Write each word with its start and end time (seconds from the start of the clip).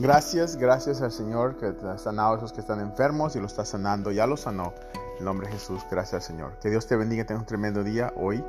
Gracias, 0.00 0.56
gracias 0.56 1.02
al 1.02 1.12
Señor 1.12 1.58
que 1.58 1.74
ha 1.86 1.98
sanado 1.98 2.32
a 2.32 2.36
esos 2.38 2.54
que 2.54 2.60
están 2.60 2.80
enfermos 2.80 3.36
y 3.36 3.38
lo 3.38 3.44
está 3.44 3.66
sanando. 3.66 4.10
Ya 4.10 4.26
lo 4.26 4.38
sanó. 4.38 4.72
En 5.18 5.26
nombre 5.26 5.46
de 5.46 5.52
Jesús, 5.52 5.82
gracias 5.90 6.14
al 6.14 6.22
Señor. 6.22 6.58
Que 6.58 6.70
Dios 6.70 6.86
te 6.86 6.96
bendiga, 6.96 7.26
tengas 7.26 7.42
un 7.42 7.46
tremendo 7.46 7.84
día. 7.84 8.10
Hoy 8.16 8.42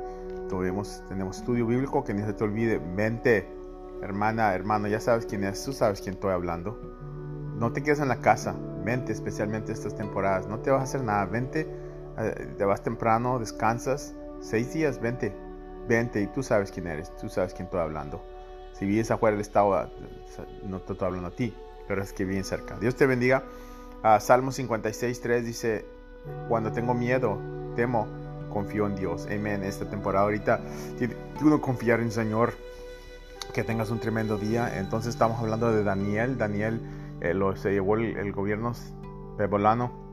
tenemos 1.08 1.36
estudio 1.36 1.66
bíblico, 1.66 2.04
que 2.04 2.14
ni 2.14 2.22
se 2.22 2.32
te 2.32 2.44
olvide. 2.44 2.80
Vente, 2.96 3.46
hermana, 4.02 4.54
hermano, 4.54 4.88
ya 4.88 4.98
sabes 4.98 5.26
quién 5.26 5.44
es, 5.44 5.62
tú 5.62 5.74
sabes 5.74 6.00
quién 6.00 6.14
estoy 6.14 6.32
hablando. 6.32 6.78
No 7.58 7.70
te 7.70 7.82
quedes 7.82 8.00
en 8.00 8.08
la 8.08 8.20
casa, 8.20 8.54
vente 8.82 9.12
especialmente 9.12 9.72
estas 9.72 9.94
temporadas. 9.94 10.46
No 10.46 10.60
te 10.60 10.70
vas 10.70 10.80
a 10.80 10.84
hacer 10.84 11.02
nada, 11.02 11.26
vente, 11.26 11.68
eh, 12.16 12.54
te 12.56 12.64
vas 12.64 12.82
temprano, 12.82 13.38
descansas. 13.38 14.14
Seis 14.40 14.72
días, 14.72 15.00
vente, 15.00 15.36
vente 15.86 16.22
y 16.22 16.28
tú 16.28 16.42
sabes 16.42 16.72
quién 16.72 16.86
eres, 16.86 17.14
tú 17.16 17.28
sabes 17.28 17.52
quién 17.52 17.66
estoy 17.66 17.80
hablando. 17.80 18.22
Si 18.72 18.86
vives 18.86 19.10
afuera 19.10 19.36
del 19.36 19.42
estado, 19.42 19.88
no 20.68 20.80
te 20.80 20.92
estoy 20.92 21.06
hablando 21.06 21.28
a 21.28 21.30
ti, 21.30 21.54
pero 21.86 22.02
es 22.02 22.12
que 22.12 22.24
bien 22.24 22.44
cerca. 22.44 22.78
Dios 22.78 22.96
te 22.96 23.06
bendiga. 23.06 23.44
Uh, 24.02 24.20
Salmo 24.20 24.50
56, 24.50 25.20
3 25.20 25.44
dice, 25.44 25.84
cuando 26.48 26.72
tengo 26.72 26.94
miedo, 26.94 27.38
temo, 27.76 28.08
confío 28.50 28.86
en 28.86 28.96
Dios. 28.96 29.26
Amén. 29.26 29.62
Esta 29.62 29.88
temporada 29.88 30.24
ahorita, 30.24 30.60
tiene 30.98 31.16
uno 31.40 31.60
confiar 31.60 32.00
en 32.00 32.06
el 32.06 32.12
Señor. 32.12 32.54
Que 33.54 33.64
tengas 33.64 33.90
un 33.90 33.98
tremendo 33.98 34.38
día. 34.38 34.78
Entonces 34.78 35.12
estamos 35.12 35.38
hablando 35.38 35.72
de 35.72 35.84
Daniel. 35.84 36.38
Daniel 36.38 36.80
eh, 37.20 37.34
lo, 37.34 37.54
se 37.56 37.70
llevó 37.70 37.96
el, 37.96 38.16
el 38.16 38.32
gobierno 38.32 38.72
pebolano 39.36 40.11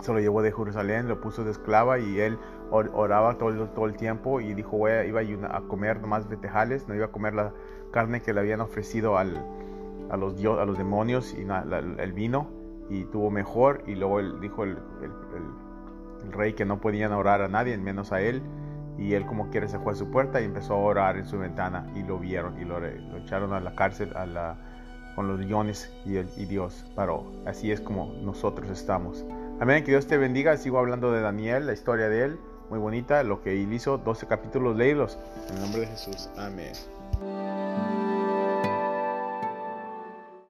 se 0.00 0.12
lo 0.12 0.20
llevó 0.20 0.42
de 0.42 0.52
Jerusalén, 0.52 1.08
lo 1.08 1.20
puso 1.20 1.44
de 1.44 1.50
esclava 1.50 1.98
y 1.98 2.20
él 2.20 2.38
oraba 2.70 3.34
todo, 3.38 3.68
todo 3.68 3.86
el 3.86 3.96
tiempo 3.96 4.40
y 4.40 4.54
dijo, 4.54 4.76
voy 4.76 4.92
a, 4.92 5.04
iba 5.04 5.20
a 5.54 5.60
comer 5.62 6.00
más 6.00 6.28
vegetales, 6.28 6.88
no 6.88 6.94
iba 6.94 7.06
a 7.06 7.10
comer 7.10 7.34
la 7.34 7.52
carne 7.92 8.20
que 8.20 8.32
le 8.32 8.40
habían 8.40 8.60
ofrecido 8.60 9.18
al, 9.18 9.44
a, 10.10 10.16
los 10.16 10.36
dios, 10.36 10.58
a 10.58 10.64
los 10.64 10.78
demonios 10.78 11.34
y 11.34 11.46
el 11.98 12.12
vino 12.12 12.48
y 12.88 13.04
tuvo 13.04 13.30
mejor 13.30 13.82
y 13.86 13.94
luego 13.94 14.20
él 14.20 14.40
dijo 14.40 14.64
el, 14.64 14.78
el, 15.02 16.32
rey 16.32 16.52
que 16.52 16.66
no 16.66 16.80
podían 16.80 17.12
orar 17.12 17.40
a 17.40 17.48
nadie, 17.48 17.76
menos 17.78 18.12
a 18.12 18.20
él 18.20 18.42
y 18.98 19.14
él 19.14 19.24
como 19.24 19.48
quiere 19.48 19.68
se 19.68 19.78
fue 19.78 19.94
a 19.94 19.96
su 19.96 20.10
puerta 20.10 20.40
y 20.40 20.44
empezó 20.44 20.74
a 20.74 20.78
orar 20.78 21.16
en 21.16 21.24
su 21.24 21.38
ventana 21.38 21.90
y 21.96 22.02
lo 22.02 22.18
vieron 22.18 22.60
y 22.60 22.64
lo, 22.64 22.78
lo 22.78 23.16
echaron 23.16 23.54
a 23.54 23.60
la 23.60 23.74
cárcel 23.74 24.14
a 24.14 24.26
la, 24.26 24.56
con 25.14 25.28
los 25.28 25.40
leones 25.40 25.92
y, 26.04 26.18
y 26.18 26.46
Dios 26.46 26.84
paró. 26.94 27.32
Así 27.46 27.72
es 27.72 27.80
como 27.80 28.12
nosotros 28.22 28.70
estamos. 28.70 29.24
Amén, 29.60 29.84
que 29.84 29.90
Dios 29.90 30.06
te 30.06 30.16
bendiga. 30.16 30.56
Sigo 30.56 30.78
hablando 30.78 31.12
de 31.12 31.20
Daniel, 31.20 31.66
la 31.66 31.74
historia 31.74 32.08
de 32.08 32.24
él, 32.24 32.40
muy 32.70 32.78
bonita, 32.78 33.22
lo 33.22 33.42
que 33.42 33.52
él 33.52 33.70
hizo, 33.74 33.98
12 33.98 34.26
capítulos, 34.26 34.74
léelos. 34.74 35.18
En 35.50 35.56
el 35.56 35.60
nombre 35.60 35.80
de 35.82 35.86
Jesús, 35.88 36.30
amén. 36.38 36.72